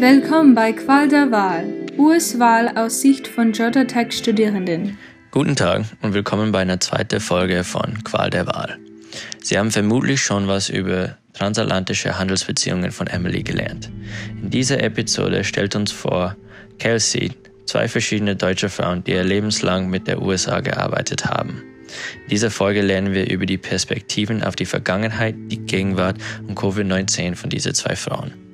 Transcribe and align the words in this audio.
Willkommen 0.00 0.54
bei 0.54 0.72
Qual 0.72 1.08
der 1.08 1.30
Wahl, 1.30 1.66
US-Wahl 1.98 2.68
aus 2.74 3.02
Sicht 3.02 3.28
von 3.28 3.52
Georgia 3.52 3.84
Tech-Studierenden. 3.84 4.96
Guten 5.30 5.54
Tag 5.54 5.84
und 6.00 6.14
willkommen 6.14 6.52
bei 6.52 6.60
einer 6.60 6.80
zweiten 6.80 7.20
Folge 7.20 7.64
von 7.64 8.02
Qual 8.02 8.30
der 8.30 8.46
Wahl. 8.46 8.78
Sie 9.42 9.58
haben 9.58 9.70
vermutlich 9.70 10.22
schon 10.22 10.48
was 10.48 10.70
über 10.70 11.18
transatlantische 11.34 12.18
Handelsbeziehungen 12.18 12.92
von 12.92 13.08
Emily 13.08 13.42
gelernt. 13.42 13.90
In 14.40 14.48
dieser 14.48 14.82
Episode 14.82 15.44
stellt 15.44 15.76
uns 15.76 15.92
vor 15.92 16.34
Kelsey, 16.78 17.32
zwei 17.66 17.86
verschiedene 17.86 18.36
deutsche 18.36 18.70
Frauen, 18.70 19.04
die 19.04 19.12
ihr 19.12 19.22
lebenslang 19.22 19.90
mit 19.90 20.06
der 20.06 20.22
USA 20.22 20.60
gearbeitet 20.60 21.26
haben. 21.26 21.62
In 22.24 22.30
dieser 22.30 22.50
Folge 22.50 22.80
lernen 22.80 23.12
wir 23.12 23.30
über 23.30 23.44
die 23.44 23.58
Perspektiven 23.58 24.42
auf 24.44 24.56
die 24.56 24.64
Vergangenheit, 24.64 25.34
die 25.48 25.58
Gegenwart 25.58 26.16
und 26.48 26.58
Covid-19 26.58 27.36
von 27.36 27.50
diesen 27.50 27.74
zwei 27.74 27.96
Frauen. 27.96 28.49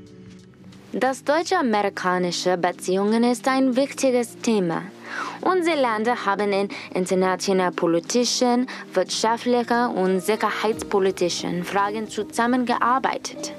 Das 0.99 1.23
deutsche-amerikanische 1.25 2.57
Beziehungen 2.57 3.23
ist 3.23 3.47
ein 3.49 3.77
wichtiges 3.77 4.39
Thema. 4.39 4.81
Unsere 5.43 5.79
Länder 5.79 6.25
haben 6.25 6.51
in 6.55 6.71
internationalen 6.95 7.77
politischen, 7.77 8.67
wirtschaftlichen 8.95 9.91
und 9.91 10.21
sicherheitspolitischen 10.21 11.65
Fragen 11.65 12.09
zusammengearbeitet, 12.09 13.53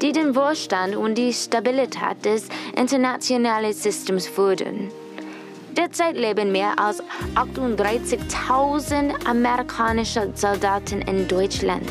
die 0.00 0.12
den 0.12 0.36
Wohlstand 0.36 0.94
und 0.94 1.16
die 1.16 1.32
Stabilität 1.32 2.24
des 2.24 2.48
internationalen 2.76 3.72
Systems 3.72 4.28
fördern. 4.28 4.92
Derzeit 5.76 6.16
leben 6.16 6.52
mehr 6.52 6.78
als 6.78 7.02
38.000 7.34 9.26
amerikanische 9.26 10.30
Soldaten 10.36 11.02
in 11.02 11.26
Deutschland. 11.26 11.82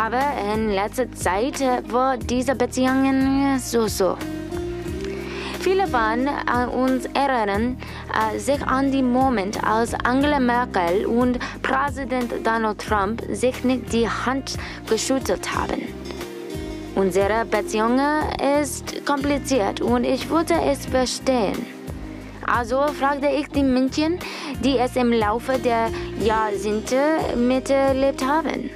Aber 0.00 0.22
in 0.54 0.70
letzter 0.70 1.10
Zeit 1.10 1.60
war 1.90 2.16
diese 2.16 2.54
Beziehungen 2.54 3.58
so-so. 3.58 4.16
Viele 5.58 5.88
von 5.88 6.28
uns 6.68 7.06
erinnern 7.14 7.76
sich 8.36 8.62
an 8.62 8.92
den 8.92 9.10
Moment, 9.10 9.58
als 9.64 9.94
Angela 10.04 10.38
Merkel 10.38 11.04
und 11.04 11.40
Präsident 11.62 12.32
Donald 12.46 12.78
Trump 12.78 13.24
sich 13.32 13.64
nicht 13.64 13.92
die 13.92 14.08
Hand 14.08 14.56
geschüttelt 14.88 15.52
haben. 15.52 15.82
Unsere 16.94 17.44
Beziehung 17.44 17.98
ist 18.60 19.04
kompliziert 19.04 19.80
und 19.80 20.04
ich 20.04 20.30
wollte 20.30 20.54
es 20.54 20.86
verstehen. 20.86 21.66
Also 22.46 22.86
fragte 22.98 23.26
ich 23.26 23.48
die 23.48 23.64
Menschen, 23.64 24.20
die 24.62 24.78
es 24.78 24.94
im 24.94 25.12
Laufe 25.12 25.58
der 25.58 25.90
Jahrzehnte 26.20 27.36
miterlebt 27.36 28.24
haben. 28.24 28.70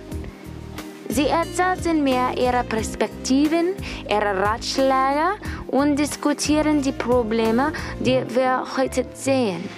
Sie 1.13 1.27
erzählten 1.27 2.03
mir 2.03 2.33
ihre 2.39 2.65
Perspektiven, 2.65 3.75
ihre 4.09 4.35
Ratschläge 4.35 5.37
und 5.67 5.99
diskutieren 5.99 6.81
die 6.81 6.93
Probleme, 6.93 7.75
die 8.01 8.25
wir 8.31 8.65
heute 8.79 9.05
sehen. 9.13 9.69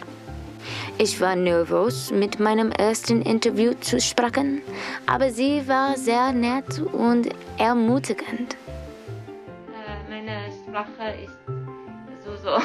Ich 0.96 1.20
war 1.20 1.34
nervös, 1.34 2.12
mit 2.12 2.38
meinem 2.38 2.70
ersten 2.70 3.20
Interview 3.22 3.72
zu 3.80 4.00
sprechen, 4.00 4.62
aber 5.06 5.28
sie 5.30 5.66
war 5.66 5.96
sehr 5.96 6.32
nett 6.32 6.78
und 6.92 7.30
ermutigend. 7.58 8.54
Äh, 9.74 10.08
meine 10.08 10.52
Sprache 10.52 11.14
ist 11.24 11.36
so 12.24 12.36
so. 12.36 12.62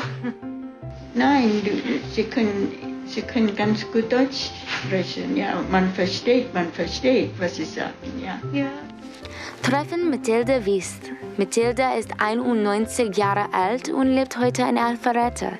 Nein, 1.15 1.61
du, 1.65 1.71
sie, 2.13 2.23
können, 2.23 2.98
sie 3.13 3.21
können 3.21 3.55
ganz 3.55 3.85
gut 3.91 4.11
Deutsch 4.11 4.51
sprechen, 4.67 5.35
ja. 5.35 5.61
Man 5.71 5.91
versteht, 5.93 6.53
man 6.53 6.71
versteht, 6.71 7.31
was 7.39 7.55
sie 7.55 7.65
sagen, 7.65 7.93
ja. 8.23 8.39
Ja. 8.53 8.69
Treffen 9.61 10.09
Mathilde 10.09 10.65
Wiest. 10.65 11.11
Mathilde 11.37 11.83
ist 11.97 12.11
91 12.19 13.15
Jahre 13.15 13.53
alt 13.53 13.89
und 13.89 14.07
lebt 14.07 14.37
heute 14.37 14.63
in 14.63 14.77
Alpharetta. 14.77 15.53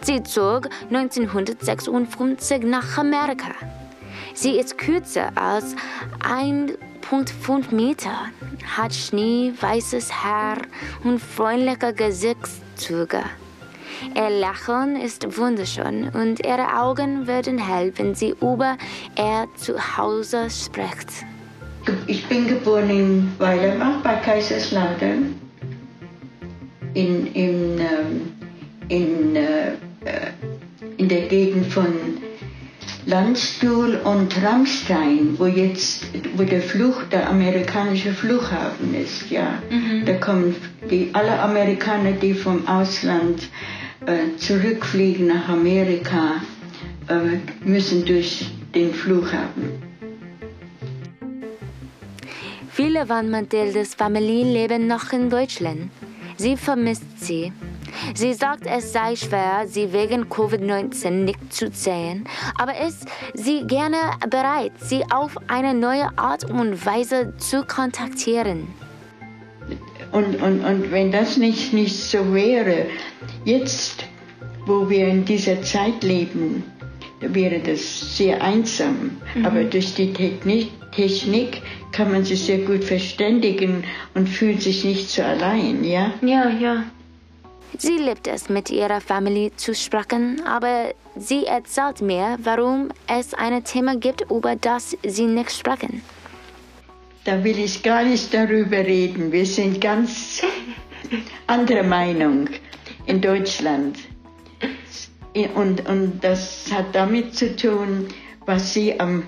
Sie 0.00 0.22
zog 0.22 0.68
1956 0.90 2.62
nach 2.62 2.98
Amerika. 2.98 3.54
Sie 4.34 4.58
ist 4.58 4.78
kürzer 4.78 5.32
als 5.34 5.74
1,5 6.20 7.74
Meter, 7.74 8.26
hat 8.76 8.94
Schnee, 8.94 9.52
weißes 9.60 10.22
Haar 10.22 10.58
und 11.02 11.18
freundliche 11.18 11.92
Gesichtszüge. 11.92 13.24
Ihr 14.14 14.30
Lachen 14.30 14.96
ist 14.96 15.38
wunderschön 15.38 16.08
und 16.10 16.44
ihre 16.44 16.78
Augen 16.78 17.26
werden 17.26 17.58
hell, 17.58 17.92
wenn 17.96 18.14
sie 18.14 18.34
über 18.40 18.76
ihr 19.16 19.46
Zuhause 19.56 20.48
spricht. 20.50 21.24
Ich 22.06 22.26
bin 22.26 22.46
geboren 22.46 22.90
in 22.90 23.32
Weilerbach 23.38 24.02
bei 24.02 24.14
Kaiserslautern. 24.16 25.34
In, 26.94 27.26
in, 27.34 27.78
ähm, 27.78 28.32
in, 28.88 29.36
äh, 29.36 29.72
in 30.96 31.08
der 31.08 31.22
Gegend 31.22 31.72
von 31.72 31.86
Landstuhl 33.06 33.94
und 34.04 34.34
Rammstein, 34.42 35.36
wo 35.38 35.46
jetzt, 35.46 36.06
wo 36.36 36.42
der 36.42 36.60
Fluch, 36.60 37.04
der 37.10 37.30
amerikanische 37.30 38.12
Flughafen 38.12 38.94
ist, 38.94 39.30
ja. 39.30 39.62
Mhm. 39.70 40.04
Da 40.04 40.14
kommen 40.14 40.54
die, 40.90 41.08
alle 41.14 41.40
Amerikaner, 41.40 42.12
die 42.12 42.34
vom 42.34 42.68
Ausland 42.68 43.48
äh, 44.08 44.36
zurückfliegen 44.38 45.26
nach 45.26 45.48
Amerika, 45.48 46.40
äh, 47.08 47.38
müssen 47.62 48.06
durch 48.06 48.50
den 48.74 48.92
Flughafen. 48.94 49.82
Viele 52.70 53.06
von 53.06 53.28
Mathildes 53.30 53.94
Familien 53.94 54.52
leben 54.52 54.86
noch 54.86 55.12
in 55.12 55.28
Deutschland. 55.28 55.90
Sie 56.38 56.56
vermisst 56.56 57.20
sie. 57.20 57.52
Sie 58.14 58.32
sagt, 58.32 58.66
es 58.66 58.92
sei 58.92 59.14
schwer, 59.14 59.66
sie 59.66 59.92
wegen 59.92 60.24
Covid-19 60.24 61.10
nicht 61.10 61.52
zu 61.52 61.70
sehen, 61.70 62.24
aber 62.56 62.78
ist 62.86 63.06
sie 63.34 63.66
gerne 63.66 63.96
bereit, 64.30 64.72
sie 64.78 65.02
auf 65.10 65.36
eine 65.48 65.74
neue 65.74 66.08
Art 66.16 66.44
und 66.44 66.86
Weise 66.86 67.34
zu 67.38 67.64
kontaktieren. 67.64 68.68
Und, 70.18 70.42
und, 70.42 70.64
und 70.64 70.90
wenn 70.90 71.12
das 71.12 71.36
nicht, 71.36 71.72
nicht 71.72 71.94
so 71.94 72.34
wäre, 72.34 72.86
jetzt, 73.44 74.04
wo 74.66 74.90
wir 74.90 75.06
in 75.06 75.24
dieser 75.24 75.62
Zeit 75.62 76.02
leben, 76.02 76.64
wäre 77.20 77.60
das 77.60 78.16
sehr 78.16 78.42
einsam. 78.42 79.16
Aber 79.44 79.62
durch 79.62 79.94
die 79.94 80.12
Technik, 80.12 80.70
Technik 80.90 81.62
kann 81.92 82.10
man 82.10 82.24
sich 82.24 82.42
sehr 82.42 82.58
gut 82.58 82.82
verständigen 82.82 83.84
und 84.14 84.28
fühlt 84.28 84.60
sich 84.60 84.84
nicht 84.84 85.08
so 85.08 85.22
allein, 85.22 85.84
ja? 85.84 86.12
Ja, 86.22 86.50
ja. 86.50 86.82
Sie 87.78 87.96
liebt 87.96 88.26
es, 88.26 88.48
mit 88.48 88.70
ihrer 88.70 89.00
Familie 89.00 89.54
zu 89.54 89.72
sprechen, 89.72 90.42
aber 90.44 90.94
sie 91.14 91.44
erzählt 91.44 92.00
mir, 92.00 92.36
warum 92.42 92.88
es 93.06 93.34
ein 93.34 93.62
Thema 93.62 93.94
gibt, 93.96 94.28
über 94.32 94.56
das 94.56 94.96
sie 95.06 95.26
nicht 95.26 95.52
sprechen. 95.52 96.02
Da 97.28 97.44
will 97.44 97.58
ich 97.58 97.82
gar 97.82 98.04
nicht 98.04 98.32
darüber 98.32 98.78
reden. 98.78 99.30
Wir 99.32 99.44
sind 99.44 99.82
ganz 99.82 100.40
anderer 101.46 101.82
Meinung 101.82 102.48
in 103.04 103.20
Deutschland. 103.20 103.98
Und, 105.54 105.86
und 105.86 106.24
das 106.24 106.72
hat 106.72 106.94
damit 106.94 107.34
zu 107.34 107.54
tun, 107.54 108.06
was 108.46 108.72
Sie 108.72 108.98
am, 108.98 109.24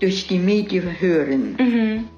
durch 0.00 0.28
die 0.28 0.38
Medien 0.38 0.98
hören. 0.98 1.56
Mhm. 1.60 2.08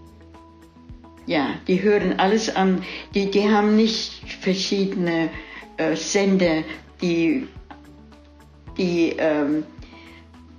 Ja, 1.27 1.49
die 1.67 1.83
hören 1.83 2.21
alles 2.21 2.55
an. 2.55 2.85
Die, 3.12 3.29
die 3.29 3.50
haben 3.50 3.75
nicht 3.75 4.23
verschiedene 4.41 5.31
äh, 5.79 5.97
Sender, 5.97 6.62
die, 7.03 7.49
die, 8.77 9.17
ähm, 9.19 9.65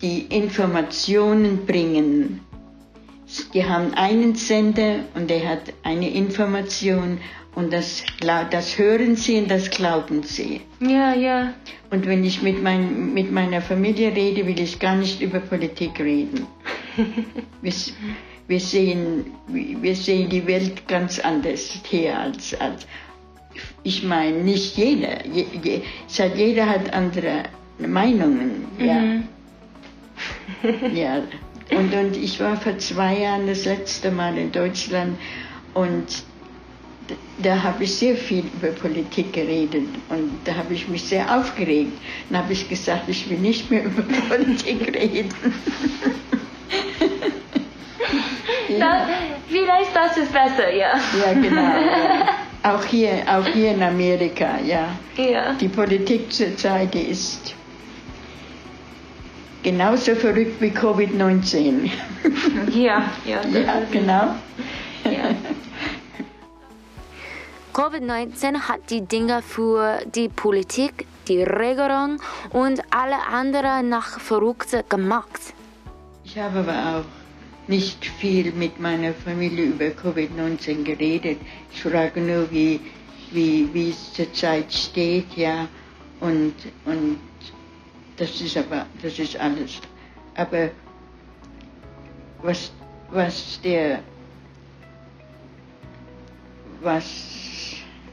die 0.01 0.23
Informationen 0.23 1.65
bringen. 1.65 2.41
Die 3.53 3.63
haben 3.65 3.93
einen 3.93 4.35
Sender 4.35 5.01
und 5.15 5.29
der 5.29 5.47
hat 5.47 5.73
eine 5.83 6.09
Information 6.09 7.19
und 7.55 7.73
das, 7.73 8.03
das 8.51 8.77
hören 8.77 9.15
sie 9.15 9.37
und 9.39 9.51
das 9.51 9.69
glauben 9.69 10.23
sie. 10.23 10.61
Ja, 10.79 11.13
ja. 11.13 11.53
Und 11.91 12.05
wenn 12.05 12.23
ich 12.23 12.41
mit, 12.41 12.61
mein, 12.63 13.13
mit 13.13 13.31
meiner 13.31 13.61
Familie 13.61 14.15
rede, 14.15 14.45
will 14.47 14.59
ich 14.59 14.79
gar 14.79 14.95
nicht 14.95 15.21
über 15.21 15.39
Politik 15.39 15.99
reden. 15.99 16.47
wir, 17.61 17.73
wir, 18.47 18.59
sehen, 18.59 19.25
wir 19.47 19.95
sehen 19.95 20.29
die 20.29 20.45
Welt 20.47 20.87
ganz 20.87 21.19
anders 21.19 21.79
hier 21.83 22.17
als, 22.17 22.53
als 22.59 22.87
ich 23.83 24.03
meine, 24.03 24.37
nicht 24.37 24.77
jeder. 24.77 25.25
Je, 25.25 25.45
je, 25.63 25.81
hat, 26.17 26.37
jeder 26.37 26.67
hat 26.67 26.93
andere 26.93 27.43
Meinungen. 27.79 28.65
Ja. 28.79 28.99
Mhm. 29.01 29.23
Ja, 30.93 31.23
und, 31.71 31.93
und 31.93 32.17
ich 32.17 32.39
war 32.39 32.57
vor 32.57 32.77
zwei 32.79 33.19
Jahren 33.19 33.47
das 33.47 33.65
letzte 33.65 34.11
Mal 34.11 34.37
in 34.37 34.51
Deutschland 34.51 35.17
und 35.73 36.23
da 37.41 37.63
habe 37.63 37.83
ich 37.83 37.95
sehr 37.95 38.15
viel 38.15 38.43
über 38.59 38.69
Politik 38.69 39.33
geredet 39.33 39.87
und 40.09 40.39
da 40.45 40.55
habe 40.55 40.73
ich 40.73 40.87
mich 40.87 41.03
sehr 41.03 41.35
aufgeregt. 41.35 41.93
Dann 42.29 42.43
habe 42.43 42.53
ich 42.53 42.67
gesagt, 42.69 43.03
ich 43.07 43.29
will 43.29 43.37
nicht 43.37 43.69
mehr 43.71 43.83
über 43.85 44.03
Politik 44.03 44.93
reden. 44.95 45.33
Da, 48.77 49.07
vielleicht 49.47 49.95
das 49.95 50.17
ist 50.17 50.31
besser, 50.31 50.71
ja. 50.73 50.93
Ja, 51.19 51.33
genau. 51.33 51.61
Ja. 51.61 52.27
Auch 52.75 52.83
hier, 52.83 53.23
auch 53.25 53.45
hier 53.47 53.71
in 53.71 53.81
Amerika, 53.81 54.59
ja. 54.65 54.89
Ja. 55.15 55.53
Die 55.53 55.69
Politik 55.69 56.31
zurzeit 56.31 56.93
ist 56.93 57.55
genauso 59.63 60.15
verrückt 60.15 60.61
wie 60.61 60.69
Covid-19. 60.69 61.89
Ja, 62.71 63.03
ja. 63.25 63.41
ja, 63.53 63.81
genau. 63.91 64.35
ja. 65.05 65.35
Covid-19 67.73 68.67
hat 68.67 68.89
die 68.89 69.01
Dinge 69.01 69.41
für 69.41 69.99
die 70.13 70.27
Politik, 70.27 71.05
die 71.27 71.43
Regierung 71.43 72.17
und 72.49 72.81
alle 72.89 73.25
anderen 73.31 73.89
nach 73.89 74.19
verrückt 74.19 74.89
gemacht. 74.89 75.53
Ich 76.25 76.37
habe 76.37 76.59
aber 76.59 76.97
auch 76.97 77.05
nicht 77.69 78.03
viel 78.05 78.51
mit 78.51 78.79
meiner 78.79 79.13
Familie 79.13 79.65
über 79.65 79.85
Covid-19 79.85 80.83
geredet. 80.83 81.37
Ich 81.71 81.83
frage 81.83 82.19
nur, 82.19 82.49
wie, 82.51 82.79
wie, 83.31 83.69
wie 83.71 83.91
es 83.91 84.13
zurzeit 84.13 84.73
steht, 84.73 85.31
ja. 85.35 85.67
Und, 86.19 86.55
und 86.85 87.17
das 88.19 88.39
ist 88.41 88.57
aber, 88.57 88.85
das 89.01 89.17
ist 89.17 89.35
alles. 89.37 89.79
Aber 90.35 90.69
was, 92.41 92.71
was 93.11 93.59
der, 93.63 93.99
was, 96.81 97.05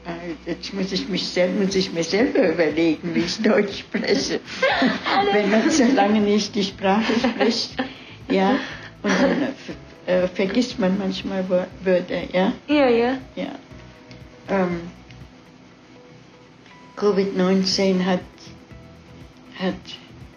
äh, 0.05 0.49
jetzt 0.49 0.73
muss 0.73 0.91
ich, 0.91 1.07
mich 1.07 1.27
selber, 1.27 1.63
muss 1.65 1.75
ich 1.75 1.91
mir 1.91 2.03
selber 2.03 2.49
überlegen, 2.53 3.13
wie 3.15 3.19
ich 3.21 3.37
Deutsch 3.41 3.79
spreche. 3.79 4.39
Wenn 5.33 5.51
man 5.51 5.69
so 5.69 5.83
lange 5.93 6.19
nicht 6.21 6.55
die 6.55 6.63
Sprache 6.63 7.13
spricht, 7.19 7.75
ja, 8.29 8.51
und 9.03 9.11
dann 9.21 9.53
äh, 10.05 10.27
vergisst 10.27 10.79
man 10.79 10.97
manchmal 10.97 11.43
Wör- 11.49 11.67
Wörter, 11.83 12.23
ja. 12.33 12.53
Ja, 12.67 12.89
ja. 12.89 13.17
Ja. 13.35 13.51
Ähm, 14.49 14.81
Covid-19 16.97 18.03
hat, 18.05 18.21
hat 19.59 19.75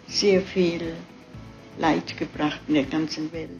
sehr 0.06 0.40
viel 0.40 0.94
Leid 1.78 2.16
gebracht 2.18 2.60
in 2.68 2.74
der 2.74 2.84
ganzen 2.84 3.32
Welt. 3.32 3.50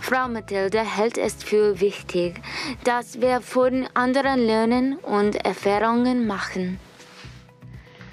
Frau 0.00 0.28
Mathilde 0.28 0.80
hält 0.80 1.18
es 1.18 1.34
für 1.44 1.80
wichtig, 1.80 2.40
dass 2.84 3.20
wir 3.20 3.40
von 3.42 3.86
anderen 3.94 4.40
lernen 4.40 4.96
und 4.96 5.36
Erfahrungen 5.44 6.26
machen. 6.26 6.78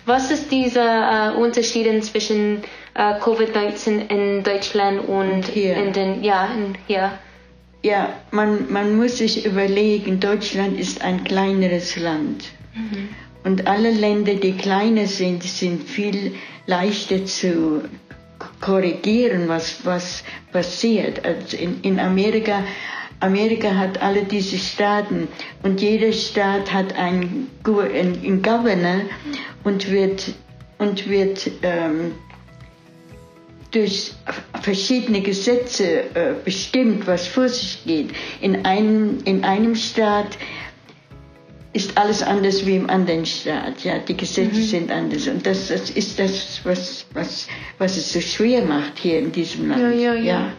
Was 0.05 0.31
ist 0.31 0.51
dieser 0.51 1.33
äh, 1.33 1.37
Unterschied 1.37 2.03
zwischen 2.03 2.63
äh, 2.93 3.19
Covid-19 3.19 4.09
in 4.09 4.43
Deutschland 4.43 5.07
und, 5.07 5.31
Und 5.31 5.45
hier. 5.47 5.75
in 5.75 5.93
den, 5.93 6.23
ja, 6.23 6.45
in, 6.45 6.77
hier? 6.87 7.11
Ja, 7.83 8.13
man, 8.31 8.71
man 8.71 8.97
muss 8.97 9.17
sich 9.17 9.45
überlegen, 9.45 10.19
Deutschland 10.19 10.79
ist 10.79 11.01
ein 11.01 11.23
kleineres 11.23 11.95
Land. 11.97 12.45
Und 13.47 13.65
alle 13.65 13.91
Länder, 13.91 14.33
die 14.33 14.57
kleiner 14.57 15.05
sind, 15.07 15.41
sind 15.41 15.81
viel 15.81 16.35
leichter 16.65 17.23
zu 17.23 17.81
korrigieren, 18.59 19.47
was, 19.47 19.85
was 19.85 20.21
passiert. 20.51 21.25
Also 21.25 21.55
in, 21.55 21.79
in 21.81 21.97
Amerika, 21.97 22.65
Amerika 23.21 23.73
hat 23.73 24.01
alle 24.01 24.23
diese 24.23 24.57
Staaten 24.57 25.29
und 25.63 25.79
jeder 25.79 26.11
Staat 26.11 26.73
hat 26.73 26.97
einen, 26.97 27.49
einen 27.63 28.41
Governor 28.41 29.03
und 29.63 29.89
wird, 29.89 30.33
und 30.77 31.09
wird 31.09 31.49
ähm, 31.61 32.15
durch 33.71 34.11
verschiedene 34.61 35.21
Gesetze 35.21 36.01
äh, 36.15 36.33
bestimmt, 36.43 37.07
was 37.07 37.27
vor 37.27 37.47
sich 37.47 37.85
geht. 37.85 38.09
In 38.41 38.65
einem, 38.65 39.19
in 39.23 39.45
einem 39.45 39.75
Staat 39.75 40.37
ist 41.73 41.97
alles 41.97 42.23
anders 42.23 42.65
wie 42.65 42.75
im 42.75 42.89
anderen 42.89 43.25
Staat. 43.25 43.83
Ja, 43.83 43.99
die 43.99 44.17
Gesetze 44.17 44.61
sind 44.61 44.91
anders. 44.91 45.27
Und 45.27 45.45
das, 45.45 45.67
das 45.67 45.89
ist 45.89 46.17
das, 46.19 46.61
was, 46.63 47.05
was, 47.13 47.47
was 47.77 47.97
es 47.97 48.13
so 48.13 48.21
schwer 48.21 48.63
macht 48.65 48.97
hier 48.97 49.19
in 49.19 49.31
diesem 49.31 49.69
Land. 49.69 49.81
Ja, 49.81 50.13
ja, 50.13 50.13
ja. 50.13 50.53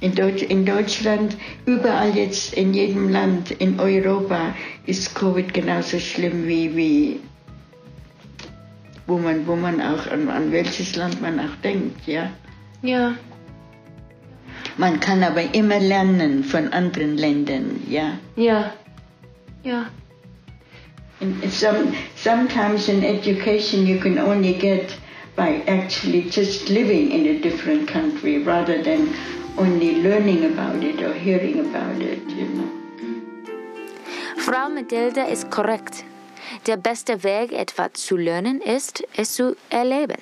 In, 0.00 0.14
Deutsch, 0.14 0.42
in 0.42 0.66
Deutschland, 0.66 1.36
überall 1.64 2.14
jetzt, 2.14 2.54
in 2.54 2.74
jedem 2.74 3.08
Land 3.08 3.50
in 3.52 3.80
Europa 3.80 4.54
ist 4.86 5.14
Covid 5.14 5.54
genauso 5.54 5.98
schlimm 5.98 6.46
wie, 6.46 6.76
wie 6.76 7.20
wo 9.06 9.18
man, 9.18 9.46
wo 9.46 9.56
man 9.56 9.80
auch, 9.80 10.06
an, 10.10 10.28
an 10.28 10.52
welches 10.52 10.96
Land 10.96 11.20
man 11.20 11.38
auch 11.38 11.54
denkt, 11.62 12.06
ja. 12.06 12.30
Ja. 12.82 13.14
Man 14.76 14.98
kann 15.00 15.22
aber 15.22 15.54
immer 15.54 15.78
lernen 15.78 16.42
von 16.44 16.72
anderen 16.72 17.16
Ländern, 17.16 17.82
ja. 17.88 18.18
Ja. 18.36 18.72
Ja. 19.64 19.86
And 21.20 21.50
some, 21.50 21.94
sometimes 22.16 22.88
in 22.88 23.02
education 23.02 23.86
you 23.86 23.98
can 23.98 24.18
only 24.18 24.52
get 24.52 24.94
by 25.36 25.62
actually 25.66 26.28
just 26.30 26.68
living 26.68 27.10
in 27.10 27.36
a 27.36 27.40
different 27.40 27.88
country 27.88 28.42
rather 28.42 28.82
than 28.82 29.08
only 29.56 30.02
learning 30.02 30.44
about 30.44 30.82
it 30.82 31.00
or 31.00 31.14
hearing 31.14 31.60
about 31.60 32.00
it, 32.02 32.20
you 32.28 32.46
know. 32.48 32.68
Frau 34.36 34.68
Mathilde 34.68 35.22
ist 35.30 35.50
korrekt. 35.50 36.04
Der 36.66 36.76
beste 36.76 37.24
Weg, 37.24 37.52
etwas 37.52 37.92
zu 37.94 38.16
lernen, 38.16 38.60
ist, 38.60 39.02
es 39.16 39.32
zu 39.34 39.56
erleben. 39.70 40.20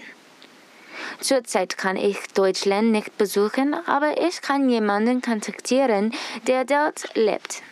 Zurzeit 1.21 1.77
kann 1.77 1.97
ich 1.97 2.19
Deutschland 2.35 2.93
nicht 2.93 3.19
besuchen, 3.19 3.75
aber 3.87 4.21
ich 4.21 4.41
kann 4.41 4.69
jemanden 4.69 5.21
kontaktieren, 5.21 6.13
der 6.47 6.65
dort 6.65 7.15
lebt. 7.15 7.63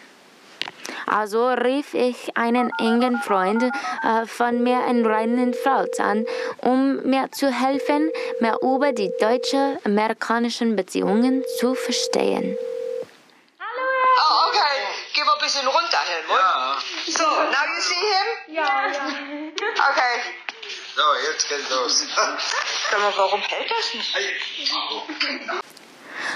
Also 1.12 1.48
rief 1.48 1.92
ich 1.94 2.36
einen 2.36 2.70
engen 2.78 3.20
Freund 3.20 3.64
äh, 3.64 4.26
von 4.26 4.62
mir 4.62 4.86
in 4.86 5.04
Rheinland-Pfalz 5.04 5.98
an, 5.98 6.24
um 6.58 7.02
mir 7.02 7.32
zu 7.32 7.50
helfen, 7.50 8.12
mehr 8.38 8.58
über 8.62 8.92
die 8.92 9.10
deutsche-amerikanischen 9.18 10.76
Beziehungen 10.76 11.42
zu 11.58 11.74
verstehen. 11.74 12.56
Oh, 13.58 14.48
okay. 14.48 14.60
Geh 15.12 15.24
mal 15.24 15.32
ein 15.34 15.40
bisschen 15.40 15.66
runter, 15.66 15.98
Helmut. 15.98 16.38
So, 17.08 17.24
now 17.24 17.66
you 17.74 17.80
see 17.80 17.94
him? 17.94 18.54
Ja, 18.54 18.86
ja. 18.92 19.08
Okay. 19.90 20.14
So, 20.94 21.02
jetzt 21.28 21.48
geht's 21.48 21.70
los. 21.70 22.04
Sag 22.90 23.00
mal, 23.00 23.12
warum 23.16 23.40
hält 23.40 23.68
das 23.68 23.94
nicht? 23.94 24.14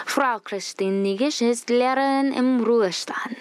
Frau 0.06 0.40
Christine 0.40 0.96
Nigisch 0.96 1.42
ist 1.42 1.70
Lehrerin 1.70 2.32
im 2.32 2.64
Ruhestand. 2.64 3.36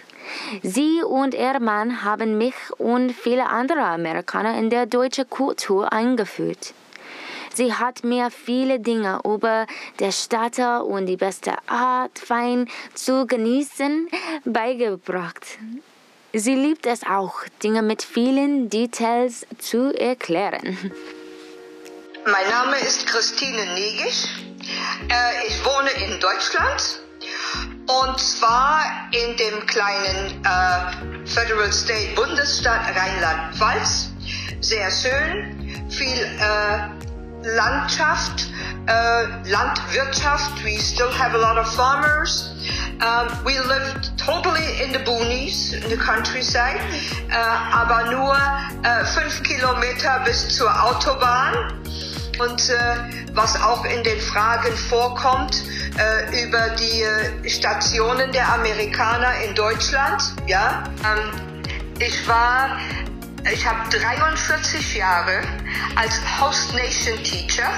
Sie 0.62 1.02
und 1.04 1.34
ihr 1.34 1.60
Mann 1.60 2.04
haben 2.04 2.38
mich 2.38 2.56
und 2.78 3.12
viele 3.12 3.48
andere 3.48 3.84
Amerikaner 3.84 4.58
in 4.58 4.70
der 4.70 4.86
deutschen 4.86 5.30
Kultur 5.30 5.92
eingeführt. 5.92 6.74
Sie 7.54 7.74
hat 7.74 8.04
mir 8.04 8.32
viele 8.32 8.80
Dinge 8.80 9.20
über 9.24 9.68
der 10.00 10.12
Stadt 10.12 10.58
und 10.60 11.06
die 11.06 11.18
beste 11.18 11.54
Art, 11.68 12.30
Wein 12.30 12.68
zu 12.96 13.28
genießen, 13.28 14.10
beigebracht. 14.44 15.60
Sie 16.34 16.56
liebt 16.56 16.88
es 16.88 17.04
auch, 17.06 17.44
Dinge 17.62 17.84
mit 17.84 18.02
vielen 18.02 18.70
Details 18.72 19.46
zu 19.60 19.94
erklären. 19.96 20.92
Mein 22.26 22.50
Name 22.50 22.80
ist 22.80 23.06
Christine 23.06 23.66
Negisch. 23.76 24.30
Äh, 25.10 25.48
ich 25.48 25.64
wohne 25.64 25.92
in 25.92 26.20
Deutschland. 26.20 27.03
Und 27.86 28.20
zwar 28.20 28.82
in 29.12 29.36
dem 29.36 29.66
kleinen 29.66 30.44
äh, 30.44 31.28
Federal 31.28 31.72
State 31.72 32.16
Bundesstaat 32.16 32.96
Rheinland-Pfalz. 32.96 34.10
Sehr 34.62 34.90
schön. 34.90 35.90
Viel 35.90 36.24
äh, 36.40 37.48
Landschaft, 37.48 38.48
äh, 38.88 39.50
Landwirtschaft. 39.50 40.64
We 40.64 40.80
still 40.80 41.12
have 41.12 41.36
a 41.36 41.38
lot 41.38 41.58
of 41.58 41.68
farmers. 41.76 42.56
Um, 43.02 43.28
we 43.44 43.60
live 43.60 44.00
totally 44.16 44.82
in 44.82 44.94
the 44.94 45.00
boonies, 45.00 45.74
in 45.74 45.90
the 45.90 45.98
countryside, 45.98 46.80
äh, 47.30 47.36
aber 47.36 48.10
nur 48.12 48.38
äh, 48.84 49.04
fünf 49.04 49.44
Kilometer 49.44 50.22
bis 50.24 50.56
zur 50.56 50.72
Autobahn. 50.84 51.54
Und 52.40 52.70
äh, 52.70 52.76
was 53.34 53.62
auch 53.62 53.86
in 53.86 54.04
den 54.04 54.20
Fragen 54.20 54.76
vorkommt 54.76 55.64
äh, 55.98 56.44
über 56.44 56.70
die 56.70 57.04
äh, 57.04 57.50
Stationen 57.50 58.32
der 58.32 58.52
Amerikaner 58.54 59.42
in 59.48 59.54
Deutschland, 59.54 60.22
ja, 60.48 60.84
ähm, 61.04 61.32
ich 62.00 62.28
war, 62.28 62.80
ich 63.52 63.66
habe 63.66 63.88
43 63.90 64.96
Jahre 64.96 65.42
als 65.96 66.20
Host 66.40 66.74
Nation 66.74 67.22
Teacher 67.24 67.70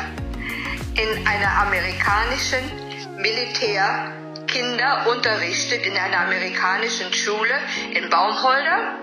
in 0.96 1.28
einer 1.28 1.52
amerikanischen 1.62 2.72
Militär 3.18 4.14
Kinder 4.48 5.06
unterrichtet 5.12 5.86
in 5.86 5.98
einer 5.98 6.22
amerikanischen 6.22 7.12
Schule 7.14 7.56
in 7.94 8.10
Baumholder, 8.10 8.96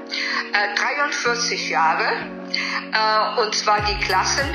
äh, 0.52 0.74
43 0.74 1.68
Jahre, 1.68 2.06
äh, 2.56 3.40
und 3.42 3.54
zwar 3.54 3.80
die 3.86 3.98
Klassen 4.04 4.46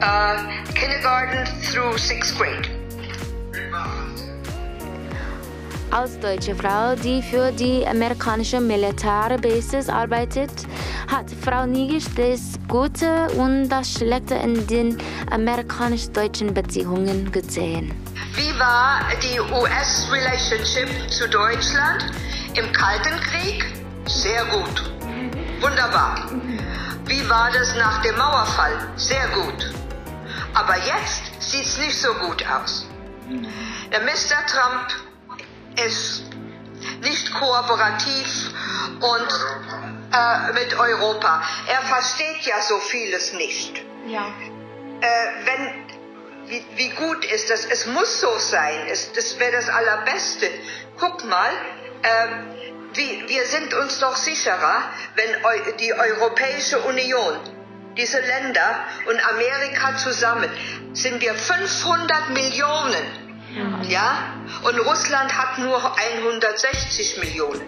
äh, 0.00 0.72
Kindergarten 0.74 1.44
through 1.72 1.96
Sixth 1.98 2.36
Grade. 2.38 2.68
Als 5.90 6.18
deutsche 6.18 6.56
Frau, 6.56 6.96
die 6.96 7.22
für 7.22 7.52
die 7.52 7.86
amerikanische 7.86 8.60
Militärbasis 8.60 9.88
arbeitet, 9.88 10.50
hat 11.06 11.26
Frau 11.30 11.66
Nigisch 11.66 12.06
das 12.16 12.58
Gute 12.66 13.28
und 13.36 13.68
das 13.68 13.92
Schlechte 13.92 14.34
in 14.34 14.66
den 14.66 14.98
amerikanisch-deutschen 15.30 16.52
Beziehungen 16.52 17.30
gesehen. 17.30 17.94
Wie 18.34 18.58
war 18.58 19.02
die 19.22 19.38
US-Relationship 19.38 20.88
zu 21.10 21.28
Deutschland 21.28 22.10
im 22.54 22.72
Kalten 22.72 23.20
Krieg? 23.20 23.64
Sehr 24.06 24.44
gut. 24.46 24.92
Wunderbar. 25.60 26.28
Wie 27.06 27.28
war 27.28 27.50
das 27.50 27.74
nach 27.74 28.02
dem 28.02 28.16
Mauerfall? 28.16 28.88
Sehr 28.96 29.28
gut. 29.28 29.72
Aber 30.54 30.76
jetzt 30.76 31.22
sieht 31.40 31.66
es 31.66 31.78
nicht 31.78 32.00
so 32.00 32.14
gut 32.14 32.44
aus. 32.46 32.86
Der 33.92 34.00
Mr. 34.00 34.46
Trump 34.46 34.88
ist 35.84 36.24
nicht 37.02 37.34
kooperativ 37.34 38.50
und 39.00 39.28
äh, 40.12 40.52
mit 40.52 40.78
Europa. 40.78 41.42
Er 41.68 41.82
versteht 41.82 42.42
ja 42.42 42.60
so 42.60 42.78
vieles 42.78 43.32
nicht. 43.34 43.82
Ja. 44.06 44.26
Äh, 45.00 45.06
wenn, 45.44 46.48
wie, 46.48 46.64
wie 46.76 46.88
gut 46.90 47.24
ist 47.26 47.50
das? 47.50 47.64
Es 47.66 47.86
muss 47.86 48.20
so 48.20 48.38
sein. 48.38 48.86
Es, 48.88 49.12
das 49.12 49.38
wäre 49.38 49.52
das 49.52 49.68
Allerbeste. 49.68 50.48
Guck 50.98 51.24
mal, 51.24 51.50
ähm, 52.02 52.54
wie, 52.96 53.28
wir 53.28 53.46
sind 53.46 53.74
uns 53.74 53.98
doch 53.98 54.16
sicherer, 54.16 54.90
wenn 55.14 55.76
die 55.78 55.92
Europäische 55.92 56.78
Union, 56.80 57.38
diese 57.96 58.20
Länder 58.20 58.84
und 59.08 59.28
Amerika 59.28 59.96
zusammen, 59.96 60.50
sind 60.92 61.20
wir 61.20 61.34
500 61.34 62.30
Millionen. 62.30 63.04
Ja? 63.88 64.34
Und 64.62 64.78
Russland 64.80 65.36
hat 65.36 65.58
nur 65.58 65.78
160 65.96 67.18
Millionen. 67.18 67.62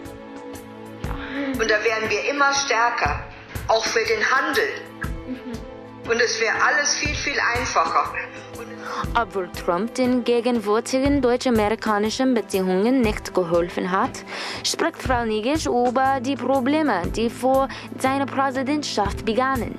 Und 1.59 1.71
da 1.71 1.85
wären 1.85 2.11
wir 2.11 2.29
immer 2.29 2.53
stärker, 2.55 3.25
auch 3.69 3.85
für 3.85 4.05
den 4.05 4.31
Handel. 4.31 4.69
Und 6.09 6.21
es 6.21 6.41
wäre 6.41 6.55
alles 6.63 6.95
viel, 6.97 7.15
viel 7.15 7.39
einfacher. 7.55 8.15
Obwohl 9.15 9.49
Trump 9.53 9.95
den 9.95 10.25
gegenwärtigen 10.25 11.21
deutsch-amerikanischen 11.21 12.35
Beziehungen 12.35 13.01
nicht 13.01 13.35
geholfen 13.35 13.91
hat, 13.91 14.25
spricht 14.65 15.03
Frau 15.03 15.25
Nigisch 15.25 15.67
über 15.67 16.21
die 16.21 16.37
Probleme, 16.37 17.03
die 17.15 17.31
vor 17.31 17.69
seiner 17.99 18.27
Präsidentschaft 18.27 19.25
begannen. 19.25 19.75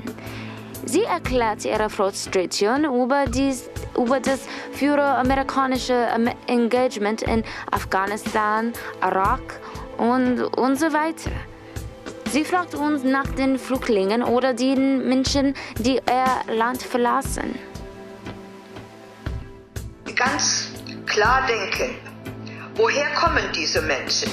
Sie 0.85 1.03
erklärt 1.03 1.65
ihre 1.65 1.89
Frustration 1.89 2.85
über, 2.85 3.25
dies, 3.27 3.69
über 3.97 4.19
das 4.19 4.47
für 4.71 4.97
amerikanische 5.01 6.09
Am- 6.13 6.29
Engagement 6.47 7.23
in 7.23 7.43
Afghanistan, 7.71 8.71
Irak 9.01 9.59
und, 9.97 10.43
und 10.57 10.79
so 10.79 10.93
weiter. 10.93 11.31
Sie 12.31 12.43
fragt 12.43 12.75
uns 12.75 13.03
nach 13.03 13.27
den 13.27 13.57
Flüchtlingen 13.57 14.21
oder 14.21 14.53
den 14.53 15.07
Menschen, 15.07 15.55
die 15.79 15.95
ihr 15.95 16.55
Land 16.55 16.83
verlassen. 16.83 17.55
Ganz 20.17 20.69
klar 21.05 21.45
denken, 21.47 21.95
woher 22.75 23.07
kommen 23.13 23.43
diese 23.53 23.81
Menschen? 23.81 24.31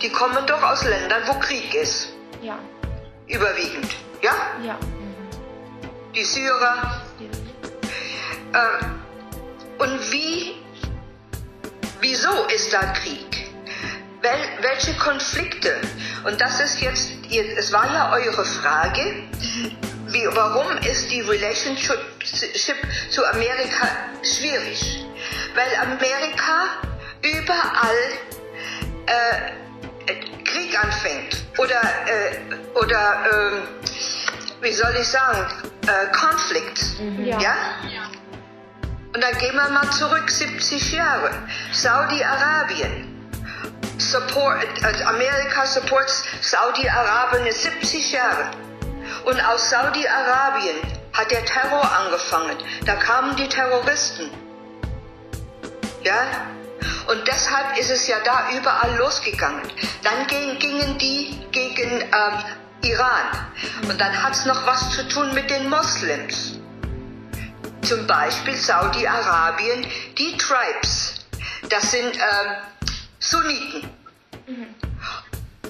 Die 0.00 0.08
kommen 0.10 0.46
doch 0.46 0.62
aus 0.62 0.84
Ländern, 0.84 1.22
wo 1.26 1.34
Krieg 1.40 1.74
ist, 1.74 2.10
Ja. 2.42 2.58
überwiegend. 3.26 3.90
Ja? 4.22 4.34
Ja. 4.62 4.78
Die 6.14 6.24
Syrer. 6.24 7.00
Äh, 8.52 9.82
und 9.82 10.12
wie, 10.12 10.54
wieso 12.00 12.44
ist 12.54 12.72
da 12.72 12.80
Krieg? 12.92 13.50
Wel, 14.20 14.38
welche 14.60 14.94
Konflikte? 14.98 15.80
Und 16.24 16.40
das 16.40 16.60
ist 16.60 16.80
jetzt, 16.80 17.10
es 17.58 17.72
war 17.72 17.92
ja 17.92 18.12
eure 18.12 18.44
Frage, 18.44 19.24
wie, 20.14 20.26
warum 20.32 20.78
ist 20.78 21.10
die 21.10 21.20
Relationship 21.20 21.98
zu 23.10 23.26
Amerika 23.26 23.88
schwierig? 24.22 25.04
Weil 25.54 25.66
Amerika 25.82 26.66
überall 27.22 28.02
äh, 29.06 30.14
Krieg 30.44 30.82
anfängt 30.82 31.44
oder, 31.58 31.80
äh, 32.06 32.78
oder 32.78 33.24
ähm, 33.32 33.62
wie 34.60 34.72
soll 34.72 34.94
ich 34.98 35.08
sagen, 35.08 35.46
äh, 35.86 36.12
Konflikt. 36.12 36.80
Ja. 37.24 37.40
Ja? 37.40 37.56
Und 39.14 39.22
dann 39.22 39.36
gehen 39.38 39.54
wir 39.54 39.68
mal 39.68 39.88
zurück 39.90 40.30
70 40.30 40.92
Jahre. 40.92 41.30
Saudi-Arabien. 41.72 43.10
Support, 43.98 44.64
äh, 44.82 45.04
Amerika 45.04 45.66
supports 45.66 46.24
Saudi-Arabien 46.40 47.52
70 47.52 48.12
Jahre. 48.12 48.50
Und 49.24 49.40
aus 49.40 49.70
Saudi-Arabien 49.70 50.76
hat 51.12 51.30
der 51.30 51.44
Terror 51.44 51.90
angefangen. 51.98 52.56
Da 52.84 52.96
kamen 52.96 53.36
die 53.36 53.48
Terroristen. 53.48 54.30
Ja? 56.02 56.26
Und 57.06 57.26
deshalb 57.26 57.78
ist 57.78 57.90
es 57.90 58.06
ja 58.06 58.16
da 58.24 58.50
überall 58.56 58.96
losgegangen. 58.96 59.62
Dann 60.02 60.26
ging, 60.26 60.58
gingen 60.58 60.98
die 60.98 61.40
gegen 61.52 62.00
ähm, 62.00 62.44
Iran. 62.82 63.46
Und 63.88 63.98
dann 64.00 64.22
hat 64.22 64.34
es 64.34 64.44
noch 64.44 64.66
was 64.66 64.90
zu 64.90 65.08
tun 65.08 65.32
mit 65.32 65.48
den 65.50 65.68
Moslems. 65.68 66.58
Zum 67.82 68.06
Beispiel 68.06 68.54
Saudi-Arabien, 68.54 69.86
die 70.18 70.36
Tribes. 70.36 71.14
Das 71.68 71.90
sind 71.90 72.16
ähm, 72.16 72.56
Sunniten. 73.18 73.90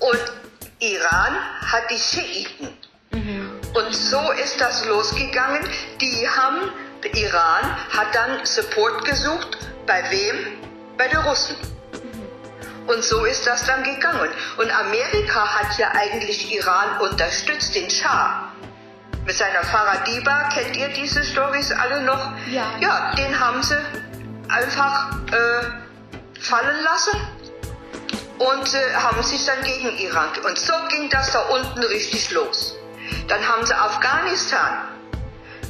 Und 0.00 0.32
Iran 0.80 1.36
hat 1.72 1.90
die 1.90 1.98
Schiiten. 1.98 2.83
Und 3.94 4.00
so 4.00 4.32
ist 4.32 4.60
das 4.60 4.84
losgegangen. 4.86 5.62
Die 6.00 6.28
haben, 6.28 6.72
Iran 7.14 7.76
hat 7.96 8.12
dann 8.12 8.44
Support 8.44 9.04
gesucht. 9.04 9.56
Bei 9.86 10.02
wem? 10.10 10.34
Bei 10.98 11.06
den 11.06 11.18
Russen. 11.18 11.54
Und 12.88 13.04
so 13.04 13.24
ist 13.24 13.46
das 13.46 13.64
dann 13.66 13.84
gegangen. 13.84 14.30
Und 14.56 14.76
Amerika 14.76 15.46
hat 15.46 15.78
ja 15.78 15.92
eigentlich 15.92 16.52
Iran 16.52 17.02
unterstützt, 17.02 17.76
den 17.76 17.88
Schah. 17.88 18.52
Mit 19.26 19.36
seiner 19.36 19.62
Faradiba, 19.62 20.48
kennt 20.48 20.76
ihr 20.76 20.88
diese 20.88 21.22
Stories 21.22 21.70
alle 21.70 22.02
noch? 22.02 22.32
Ja. 22.50 22.66
Ja, 22.80 23.14
den 23.14 23.38
haben 23.38 23.62
sie 23.62 23.78
einfach 24.48 25.12
äh, 25.30 26.40
fallen 26.40 26.82
lassen 26.82 27.16
und 28.40 28.74
äh, 28.74 28.94
haben 28.94 29.22
sich 29.22 29.46
dann 29.46 29.62
gegen 29.62 29.96
Iran. 29.98 30.30
Und 30.44 30.58
so 30.58 30.72
ging 30.88 31.08
das 31.10 31.30
da 31.30 31.42
unten 31.42 31.84
richtig 31.84 32.32
los. 32.32 32.76
Dann 33.28 33.46
haben 33.46 33.64
sie 33.66 33.74
Afghanistan. 33.74 34.88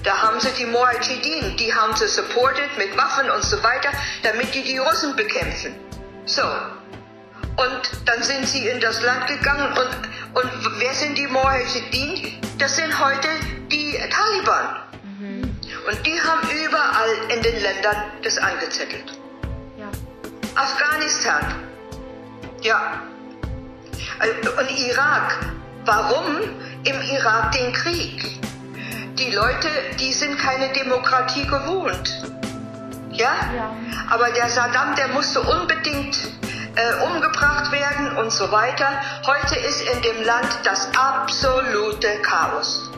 Da 0.02 0.22
haben 0.22 0.38
sie 0.38 0.50
die 0.58 0.66
Mujahideen, 0.66 1.56
die 1.56 1.74
haben 1.74 1.96
sie 1.96 2.06
supported 2.06 2.76
mit 2.76 2.94
Waffen 2.96 3.30
und 3.30 3.42
so 3.42 3.62
weiter, 3.62 3.90
damit 4.22 4.54
die 4.54 4.62
die 4.62 4.76
Russen 4.76 5.16
bekämpfen. 5.16 5.74
So. 6.26 6.42
Und 6.42 7.82
dann 8.04 8.22
sind 8.22 8.46
sie 8.46 8.68
in 8.68 8.80
das 8.80 9.00
Land 9.02 9.26
gegangen 9.28 9.68
und, 9.78 10.42
und 10.42 10.50
wer 10.78 10.92
sind 10.92 11.16
die 11.16 11.26
Mujahideen? 11.26 12.38
Das 12.58 12.76
sind 12.76 12.98
heute 13.00 13.28
die 13.70 13.98
Taliban. 14.10 14.84
Und 15.86 16.06
die 16.06 16.18
haben 16.20 16.48
überall 16.50 17.10
in 17.28 17.42
den 17.42 17.60
Ländern 17.60 17.96
das 18.22 18.38
angezettelt. 18.38 19.18
Ja. 19.78 19.90
Afghanistan. 20.54 21.54
Ja. 22.62 23.02
Äh, 24.20 24.48
Und 24.48 24.70
Irak. 24.70 25.38
Warum 25.84 26.38
im 26.84 27.02
Irak 27.02 27.52
den 27.52 27.72
Krieg? 27.74 28.40
Die 29.18 29.30
Leute, 29.32 29.68
die 30.00 30.12
sind 30.12 30.38
keine 30.38 30.72
Demokratie 30.72 31.46
gewohnt. 31.46 32.22
Ja? 33.10 33.34
Ja. 33.54 33.76
Aber 34.10 34.30
der 34.30 34.48
Saddam, 34.48 34.96
der 34.96 35.08
musste 35.08 35.40
unbedingt 35.42 36.16
äh, 36.74 37.04
umgebracht 37.04 37.70
werden 37.70 38.16
und 38.16 38.32
so 38.32 38.50
weiter. 38.50 38.88
Heute 39.26 39.56
ist 39.56 39.82
in 39.82 40.02
dem 40.02 40.24
Land 40.24 40.48
das 40.64 40.88
absolute 40.96 42.08
Chaos. 42.22 42.90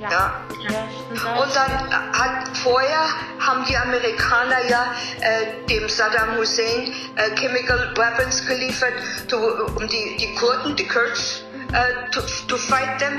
Ja. 0.00 0.08
Ja. 0.10 1.42
Und 1.42 1.54
dann 1.54 1.72
hat 2.12 2.56
vorher 2.62 3.04
haben 3.38 3.64
die 3.66 3.76
Amerikaner 3.76 4.68
ja 4.68 4.94
äh, 5.20 5.66
dem 5.68 5.88
Saddam 5.88 6.36
Hussein 6.36 6.92
äh, 7.16 7.36
Chemical 7.36 7.94
Weapons 7.96 8.46
geliefert, 8.46 8.94
um 9.76 9.86
die, 9.86 10.16
die 10.18 10.34
Kurden, 10.34 10.74
die 10.76 10.88
Kurds, 10.88 11.44
äh, 11.72 12.10
to, 12.10 12.20
to 12.48 12.56
fight 12.56 12.98
them. 12.98 13.18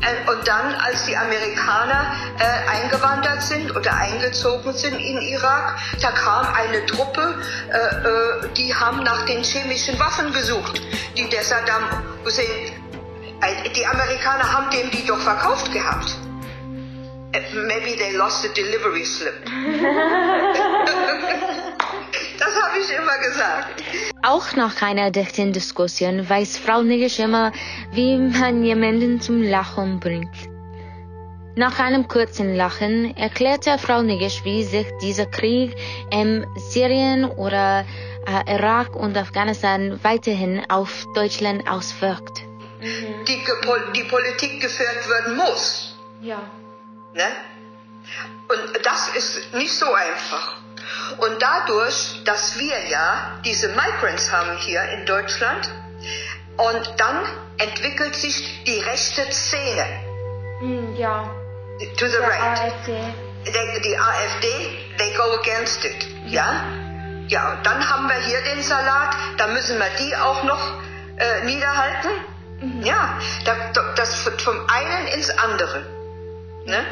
Äh, 0.00 0.30
und 0.30 0.46
dann, 0.46 0.74
als 0.74 1.06
die 1.06 1.16
Amerikaner 1.16 2.12
äh, 2.38 2.70
eingewandert 2.70 3.42
sind 3.42 3.74
oder 3.74 3.94
eingezogen 3.94 4.72
sind 4.72 4.98
in 4.98 5.18
Irak, 5.22 5.78
da 6.00 6.10
kam 6.10 6.46
eine 6.54 6.84
Truppe, 6.86 7.42
äh, 7.70 7.76
äh, 7.76 8.48
die 8.56 8.74
haben 8.74 9.02
nach 9.02 9.24
den 9.26 9.42
chemischen 9.42 9.98
Waffen 9.98 10.32
gesucht, 10.32 10.82
die 11.16 11.28
der 11.28 11.42
Saddam 11.42 11.84
Hussein, 12.24 12.46
äh, 13.40 13.70
die 13.70 13.86
Amerikaner 13.86 14.52
haben 14.52 14.70
dem 14.70 14.90
die 14.90 15.06
doch 15.06 15.20
verkauft 15.20 15.72
gehabt. 15.72 16.16
Maybe 17.52 17.96
they 17.96 18.12
lost 18.16 18.42
the 18.42 18.48
delivery 18.54 19.04
slip. 19.04 19.34
immer 22.96 23.18
gesagt. 23.18 23.82
Auch 24.22 24.54
nach 24.54 24.82
einer 24.82 25.10
dichten 25.10 25.52
Diskussion 25.52 26.28
weiß 26.28 26.58
Frau 26.58 26.82
Nigisch 26.82 27.18
immer, 27.18 27.52
wie 27.92 28.16
man 28.16 28.64
jemanden 28.64 29.20
zum 29.20 29.42
Lachen 29.42 30.00
bringt. 30.00 30.34
Nach 31.56 31.78
einem 31.78 32.08
kurzen 32.08 32.56
Lachen 32.56 33.16
erklärte 33.16 33.78
Frau 33.78 34.02
Nigisch, 34.02 34.42
wie 34.44 34.64
sich 34.64 34.86
dieser 35.00 35.26
Krieg 35.26 35.76
in 36.10 36.44
Syrien 36.56 37.24
oder 37.24 37.84
äh, 38.26 38.54
Irak 38.54 38.96
und 38.96 39.16
Afghanistan 39.16 40.00
weiterhin 40.02 40.62
auf 40.68 41.04
Deutschland 41.14 41.68
auswirkt. 41.70 42.42
Die, 42.82 43.44
die 43.94 44.04
Politik 44.04 44.60
geführt 44.60 45.08
werden 45.08 45.36
muss. 45.36 45.96
Ja. 46.20 46.42
Ne? 47.14 47.26
Und 48.48 48.84
das 48.84 49.14
ist 49.16 49.54
nicht 49.54 49.72
so 49.72 49.86
einfach. 49.86 50.53
Und 51.18 51.40
dadurch, 51.42 52.22
dass 52.24 52.58
wir 52.58 52.88
ja 52.88 53.38
diese 53.44 53.68
Migrants 53.68 54.30
haben 54.32 54.56
hier 54.58 54.82
in 54.90 55.06
Deutschland, 55.06 55.70
und 56.56 56.94
dann 56.98 57.24
entwickelt 57.58 58.14
sich 58.14 58.64
die 58.64 58.78
rechte 58.78 59.22
Szene. 59.32 59.86
Mm, 60.60 60.94
ja. 60.94 61.24
To 61.98 62.06
the 62.06 62.12
Der 62.12 62.20
right. 62.28 62.40
AfD. 62.60 62.96
They, 63.44 63.80
die 63.82 63.98
AfD, 63.98 64.46
they 64.98 65.12
go 65.14 65.24
against 65.40 65.84
it. 65.84 66.06
Ja? 66.26 66.62
Ja, 67.28 67.52
und 67.52 67.66
dann 67.66 67.88
haben 67.90 68.08
wir 68.08 68.16
hier 68.16 68.40
den 68.42 68.62
Salat, 68.62 69.16
da 69.36 69.48
müssen 69.48 69.78
wir 69.78 69.88
die 69.98 70.14
auch 70.16 70.44
noch 70.44 70.74
äh, 71.16 71.44
niederhalten. 71.44 72.08
Ja, 72.82 73.18
da, 73.44 73.54
da- 73.72 73.92
das 73.96 74.24
wird 74.24 74.40
vom 74.40 74.56
einen 74.68 75.08
ins 75.08 75.30
andere. 75.30 75.84
Ne? 76.66 76.84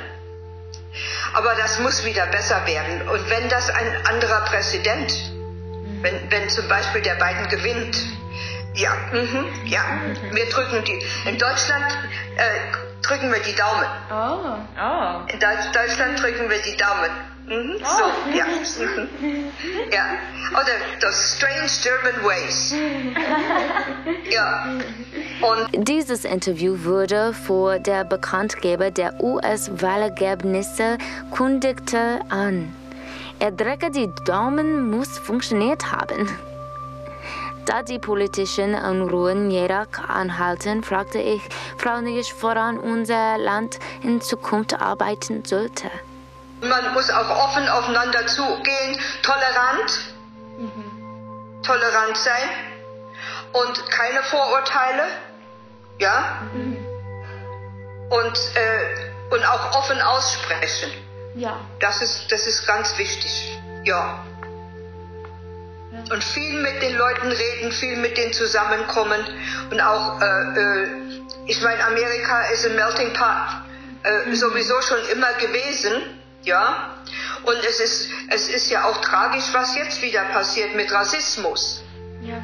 Aber 1.34 1.54
das 1.54 1.78
muss 1.78 2.04
wieder 2.04 2.26
besser 2.26 2.66
werden. 2.66 3.08
Und 3.08 3.30
wenn 3.30 3.48
das 3.48 3.70
ein 3.70 4.06
anderer 4.06 4.44
Präsident, 4.44 5.32
wenn, 6.02 6.30
wenn 6.30 6.48
zum 6.48 6.68
Beispiel 6.68 7.02
der 7.02 7.14
Biden 7.14 7.48
gewinnt, 7.48 7.96
ja, 8.74 8.90
mhm, 9.12 9.46
ja, 9.66 9.82
wir 10.30 10.48
drücken 10.48 10.84
die. 10.84 11.02
In 11.28 11.38
Deutschland 11.38 11.84
äh, 12.36 13.02
drücken 13.02 13.32
wir 13.32 13.40
die 13.40 13.54
Daumen. 13.54 13.86
Oh. 14.10 14.56
Oh. 14.80 15.32
In 15.32 15.38
Deutsch, 15.38 15.70
Deutschland 15.72 16.22
drücken 16.22 16.48
wir 16.48 16.60
die 16.62 16.76
Daumen. 16.76 17.10
Mhm, 17.48 17.78
so, 17.78 18.36
ja. 18.36 18.46
Mhm. 18.46 19.44
ja. 19.92 20.04
Oder 20.52 20.72
das 21.00 21.36
Strange 21.36 21.70
German 21.82 22.24
Ways. 22.24 22.74
ja. 24.30 24.64
Und 25.40 25.88
Dieses 25.88 26.24
Interview 26.24 26.84
wurde 26.84 27.32
vor 27.32 27.78
der 27.78 28.04
Bekanntgeber 28.04 28.90
der 28.90 29.22
US-Wahlergebnisse 29.22 30.98
kundigte 31.30 32.20
an. 32.28 32.74
Er 33.38 33.50
drücke 33.50 33.90
die 33.90 34.10
Daumen 34.24 34.90
muss 34.90 35.18
funktioniert 35.18 35.90
haben. 35.90 36.28
Da 37.64 37.82
die 37.82 37.98
politischen 37.98 38.74
Unruhen 38.74 39.50
in 39.50 39.64
Irak 39.64 40.08
anhalten, 40.08 40.82
fragte 40.82 41.18
ich 41.18 41.42
Frau 41.78 42.00
Nigisch, 42.00 42.34
woran 42.40 42.78
unser 42.78 43.38
Land 43.38 43.78
in 44.02 44.20
Zukunft 44.20 44.80
arbeiten 44.80 45.44
sollte. 45.44 45.88
Man 46.62 46.94
muss 46.94 47.10
auch 47.10 47.28
offen 47.28 47.68
aufeinander 47.68 48.26
zugehen, 48.26 48.98
tolerant, 49.22 50.14
tolerant 51.62 52.16
sein 52.16 52.48
und 53.52 53.90
keine 53.90 54.22
Vorurteile, 54.22 55.04
ja, 55.98 56.42
und, 58.10 58.38
äh, 58.54 59.34
und 59.34 59.44
auch 59.44 59.76
offen 59.76 60.00
aussprechen. 60.00 60.90
Ja. 61.34 61.60
Das 61.80 62.02
ist, 62.02 62.30
das 62.30 62.46
ist 62.46 62.66
ganz 62.66 62.96
wichtig. 62.98 63.58
Ja. 63.84 64.24
Und 66.10 66.24
viel 66.24 66.60
mit 66.60 66.82
den 66.82 66.94
Leuten 66.94 67.28
reden, 67.28 67.72
viel 67.72 67.96
mit 67.96 68.16
denen 68.16 68.32
zusammenkommen. 68.32 69.24
Und 69.70 69.80
auch, 69.80 70.20
äh, 70.20 70.24
äh, 70.24 70.88
ich 71.46 71.60
meine, 71.62 71.84
Amerika 71.86 72.42
ist 72.52 72.66
ein 72.66 72.74
Melting 72.74 73.12
Pot 73.12 73.62
äh, 74.02 74.34
sowieso 74.34 74.80
schon 74.82 74.98
immer 75.12 75.32
gewesen. 75.34 76.21
Ja. 76.44 76.96
Und 77.44 77.64
es 77.64 77.80
ist, 77.80 78.10
es 78.28 78.48
ist 78.48 78.70
ja 78.70 78.84
auch 78.84 79.00
tragisch, 79.00 79.44
was 79.52 79.76
jetzt 79.76 80.02
wieder 80.02 80.24
passiert 80.26 80.74
mit 80.74 80.92
Rassismus. 80.92 81.82
Ja. 82.22 82.34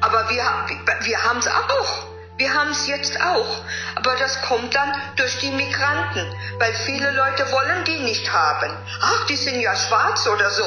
Aber 0.00 0.28
wir, 0.30 0.44
wir, 0.66 1.06
wir 1.06 1.22
haben 1.22 1.38
es 1.38 1.46
auch. 1.46 2.06
Wir 2.36 2.52
haben 2.52 2.70
es 2.70 2.86
jetzt 2.86 3.20
auch. 3.20 3.62
Aber 3.94 4.16
das 4.16 4.40
kommt 4.42 4.74
dann 4.74 4.92
durch 5.16 5.38
die 5.38 5.50
Migranten, 5.50 6.34
weil 6.58 6.72
viele 6.86 7.10
Leute 7.12 7.50
wollen 7.52 7.84
die 7.84 8.00
nicht 8.00 8.32
haben. 8.32 8.76
Ach, 9.00 9.26
die 9.26 9.36
sind 9.36 9.60
ja 9.60 9.76
schwarz 9.76 10.26
oder 10.26 10.50
so. 10.50 10.64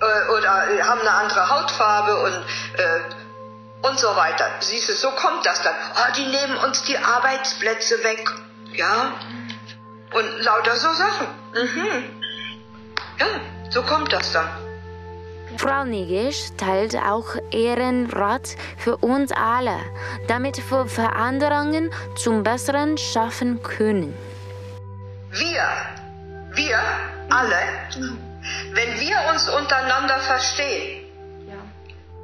Äh, 0.00 0.32
oder 0.32 0.50
haben 0.88 1.00
eine 1.00 1.10
andere 1.10 1.50
Hautfarbe 1.50 2.16
und, 2.22 2.44
äh, 2.78 3.86
und 3.86 3.98
so 3.98 4.16
weiter. 4.16 4.48
Siehst 4.60 4.88
du, 4.88 4.92
so 4.94 5.10
kommt 5.10 5.44
das 5.44 5.62
dann. 5.62 5.74
Ah, 5.94 6.10
die 6.16 6.26
nehmen 6.26 6.56
uns 6.58 6.82
die 6.84 6.96
Arbeitsplätze 6.96 8.02
weg. 8.02 8.30
Ja. 8.72 9.12
Und 10.12 10.42
lauter 10.42 10.76
so 10.76 10.92
Sachen. 10.92 11.43
Mhm. 11.54 12.04
Ja, 13.18 13.26
so 13.70 13.82
kommt 13.82 14.12
das 14.12 14.32
dann. 14.32 14.48
Frau 15.56 15.84
Nigisch 15.84 16.48
teilt 16.56 16.96
auch 16.96 17.36
ihren 17.52 18.10
Rat 18.10 18.56
für 18.76 18.96
uns 18.96 19.30
alle, 19.30 19.78
damit 20.26 20.58
wir 20.70 20.86
Veränderungen 20.86 21.92
zum 22.16 22.42
Besseren 22.42 22.98
schaffen 22.98 23.62
können. 23.62 24.12
Wir, 25.30 25.68
wir 26.54 26.78
alle, 27.30 27.56
wenn 28.72 29.00
wir 29.00 29.16
uns 29.32 29.48
untereinander 29.48 30.18
verstehen, 30.18 31.04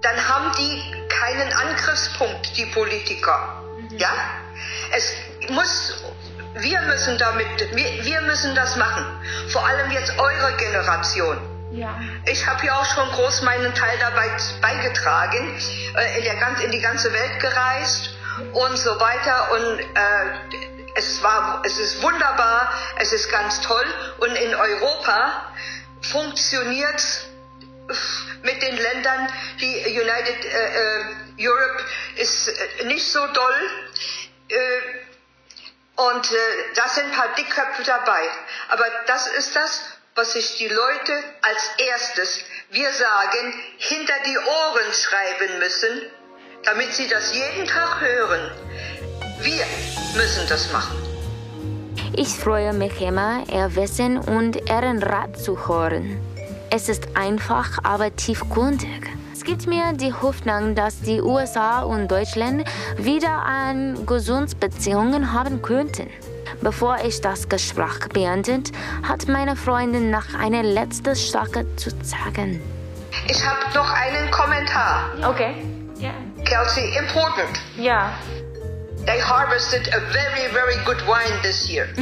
dann 0.03 0.17
haben 0.29 0.51
die 0.59 0.83
keinen 1.09 1.53
Angriffspunkt, 1.53 2.57
die 2.57 2.67
Politiker. 2.67 3.63
Ja? 3.97 4.13
Es 4.93 5.15
muss, 5.51 6.03
wir 6.63 6.81
müssen 6.83 7.19
damit, 7.19 7.47
wir, 7.75 8.05
wir 8.05 8.21
müssen 8.23 8.55
das 8.55 8.77
machen. 8.77 9.05
Vor 9.49 9.67
allem 9.67 9.91
jetzt 9.91 10.19
eure 10.19 10.53
Generation. 10.57 11.39
Ja. 11.73 11.99
Ich 12.27 12.47
habe 12.47 12.67
ja 12.67 12.75
auch 12.75 12.85
schon 12.85 13.09
groß 13.11 13.43
meinen 13.43 13.75
Teil 13.75 13.97
dabei 14.01 14.29
beigetragen, 14.61 15.57
äh, 15.97 16.19
in, 16.19 16.25
der 16.25 16.37
ganz, 16.37 16.61
in 16.61 16.71
die 16.73 16.81
ganze 16.81 17.13
Welt 17.13 17.41
gereist 17.41 18.11
und 18.53 18.77
so 18.77 18.99
weiter. 18.99 19.53
Und 19.53 19.81
äh, 19.81 20.95
es, 20.97 21.23
war, 21.23 21.63
es 21.65 21.79
ist 21.79 22.03
wunderbar, 22.03 22.73
es 22.97 23.13
ist 23.13 23.31
ganz 23.31 23.61
toll. 23.61 23.87
Und 24.19 24.35
in 24.35 24.55
Europa 24.55 25.53
funktioniert 26.03 27.03
mit 28.43 28.63
den 28.63 28.77
Ländern, 28.77 29.29
die 29.61 29.85
United 29.87 30.45
äh, 30.45 31.41
äh, 31.41 31.49
Europe 31.49 31.85
ist 32.17 32.49
äh, 32.49 32.85
nicht 32.85 33.07
so 33.07 33.27
doll. 33.29 33.55
Und 35.97 36.33
äh, 36.33 36.37
da 36.75 36.89
sind 36.89 37.07
ein 37.07 37.13
paar 37.13 37.35
Dickköpfe 37.35 37.83
dabei. 37.85 38.29
Aber 38.69 38.85
das 39.07 39.27
ist 39.29 39.55
das, 39.55 39.83
was 40.15 40.33
sich 40.33 40.57
die 40.57 40.69
Leute 40.69 41.13
als 41.43 41.71
erstes, 41.79 42.45
wir 42.71 42.91
sagen, 42.93 43.55
hinter 43.79 44.15
die 44.27 44.39
Ohren 44.39 44.93
schreiben 44.93 45.59
müssen, 45.59 46.11
damit 46.65 46.93
sie 46.93 47.09
das 47.09 47.35
jeden 47.35 47.67
Tag 47.67 48.01
hören. 48.01 48.51
Wir 49.41 49.65
müssen 50.15 50.47
das 50.49 50.71
machen. 50.73 50.97
Ich 52.17 52.29
freue 52.29 52.73
mich 52.73 53.01
immer, 53.01 53.45
Ihr 53.51 53.75
Wissen 53.77 54.19
und 54.19 54.57
Ihren 54.69 55.03
Rat 55.03 55.39
zu 55.39 55.69
hören. 55.69 56.21
Es 56.71 56.89
ist 56.89 57.17
einfach, 57.17 57.79
aber 57.83 58.15
tiefgründig. 58.15 59.20
Es 59.41 59.47
gibt 59.47 59.67
mir 59.67 59.95
die 59.95 60.13
Hoffnung, 60.13 60.75
dass 60.75 61.01
die 61.01 61.23
USA 61.23 61.81
und 61.81 62.09
Deutschland 62.09 62.69
wieder 62.99 63.31
an 63.31 64.05
Gesundheitsbeziehungen 64.05 65.33
haben 65.33 65.63
könnten. 65.63 66.11
Bevor 66.61 66.99
ich 67.03 67.23
das 67.23 67.49
Gespräch 67.49 68.07
beendet, 68.13 68.71
hat 69.03 69.29
meine 69.29 69.57
Freundin 69.57 70.11
noch 70.11 70.35
eine 70.39 70.61
letzte 70.61 71.15
Sache 71.15 71.65
zu 71.77 71.89
sagen. 72.03 72.61
Ich 73.29 73.43
habe 73.43 73.61
noch 73.75 73.91
einen 73.91 74.31
Kommentar. 74.31 75.11
Okay. 75.27 75.55
Ja. 75.99 76.13
Kelsey, 76.45 76.95
important. 76.99 77.59
Ja. 77.79 78.13
They 79.07 79.23
harvested 79.23 79.89
a 79.95 80.01
very, 80.13 80.53
very 80.53 80.77
good 80.85 81.01
wine 81.07 81.41
this 81.41 81.67
year. 81.67 81.89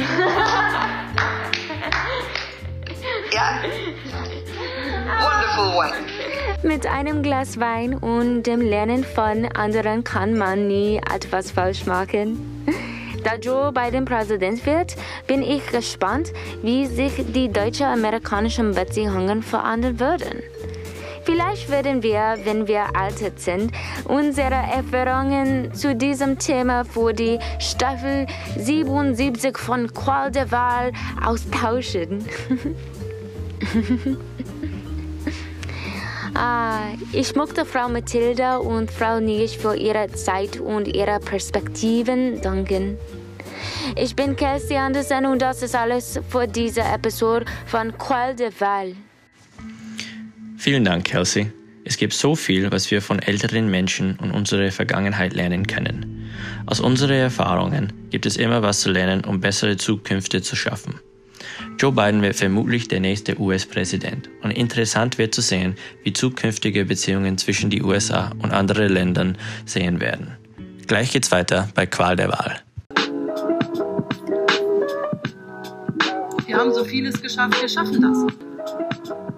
ja? 3.31 3.61
Mit 6.63 6.85
einem 6.87 7.23
Glas 7.23 7.59
Wein 7.59 7.93
und 7.95 8.43
dem 8.43 8.61
Lernen 8.61 9.03
von 9.03 9.45
anderen 9.55 10.03
kann 10.03 10.37
man 10.37 10.67
nie 10.67 10.97
etwas 10.97 11.51
falsch 11.51 11.85
machen. 11.85 12.65
Da 13.23 13.35
Joe 13.35 13.71
Biden 13.71 14.05
Präsident 14.05 14.65
wird, 14.65 14.95
bin 15.27 15.41
ich 15.41 15.65
gespannt, 15.67 16.31
wie 16.61 16.85
sich 16.85 17.13
die 17.33 17.51
deutsche-amerikanischen 17.51 18.73
Beziehungen 18.73 19.43
verändern 19.43 19.99
würden. 19.99 20.43
Vielleicht 21.23 21.69
werden 21.69 22.01
wir, 22.03 22.37
wenn 22.43 22.67
wir 22.67 22.95
alt 22.95 23.19
sind, 23.39 23.71
unsere 24.05 24.55
Erfahrungen 24.55 25.73
zu 25.73 25.95
diesem 25.95 26.39
Thema 26.39 26.85
für 26.85 27.13
die 27.13 27.37
Staffel 27.59 28.25
77 28.57 29.57
von 29.57 29.93
Qual 29.93 30.31
der 30.31 30.51
Wahl 30.51 30.91
austauschen. 31.23 32.25
Ah, 36.41 36.93
ich 37.11 37.35
möchte 37.35 37.65
Frau 37.65 37.89
Mathilda 37.89 38.55
und 38.55 38.89
Frau 38.89 39.19
Nisch 39.19 39.57
für 39.57 39.75
ihre 39.75 40.07
Zeit 40.13 40.57
und 40.57 40.87
ihre 40.87 41.19
Perspektiven 41.19 42.39
danken. 42.39 42.97
Ich 43.97 44.15
bin 44.15 44.37
Kelsey 44.37 44.77
Anderson 44.77 45.25
und 45.25 45.41
das 45.41 45.63
ist 45.63 45.75
alles 45.75 46.17
für 46.29 46.47
diese 46.47 46.79
Episode 46.79 47.43
von 47.65 47.91
Qual 47.97 48.37
de 48.37 48.51
Val. 48.57 48.95
Vielen 50.57 50.85
Dank, 50.85 51.03
Kelsey. 51.03 51.51
Es 51.83 51.97
gibt 51.97 52.13
so 52.13 52.35
viel, 52.35 52.71
was 52.71 52.89
wir 52.89 53.01
von 53.01 53.19
älteren 53.19 53.69
Menschen 53.69 54.17
und 54.19 54.31
unserer 54.31 54.71
Vergangenheit 54.71 55.33
lernen 55.33 55.67
können. 55.67 56.31
Aus 56.67 56.79
unseren 56.79 57.17
Erfahrungen 57.17 57.91
gibt 58.11 58.25
es 58.25 58.37
immer 58.37 58.61
was 58.61 58.79
zu 58.79 58.89
lernen, 58.89 59.25
um 59.25 59.41
bessere 59.41 59.75
Zukünfte 59.75 60.41
zu 60.41 60.55
schaffen. 60.55 61.01
Joe 61.77 61.91
Biden 61.91 62.21
wird 62.21 62.35
vermutlich 62.35 62.87
der 62.87 62.99
nächste 62.99 63.39
US-Präsident 63.39 64.29
und 64.41 64.51
interessant 64.51 65.17
wird 65.17 65.33
zu 65.33 65.41
sehen, 65.41 65.75
wie 66.03 66.13
zukünftige 66.13 66.85
Beziehungen 66.85 67.37
zwischen 67.37 67.69
die 67.69 67.81
USA 67.81 68.31
und 68.41 68.51
anderen 68.51 68.89
Ländern 68.89 69.37
sehen 69.65 69.99
werden. 69.99 70.35
Gleich 70.87 71.11
geht's 71.11 71.31
weiter 71.31 71.69
bei 71.75 71.85
Qual 71.85 72.15
der 72.15 72.29
Wahl. 72.29 72.61
Wir 76.45 76.57
haben 76.57 76.73
so 76.73 76.83
vieles 76.83 77.21
geschafft, 77.21 77.61
wir 77.61 77.69
schaffen 77.69 78.01
das. 78.01 79.28